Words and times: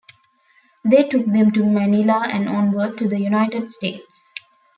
They 0.83 1.03
took 1.03 1.27
them 1.27 1.51
to 1.51 1.63
Manila 1.63 2.23
and 2.27 2.49
onward 2.49 2.97
to 2.97 3.07
the 3.07 3.19
United 3.19 3.69
States. 3.69 4.31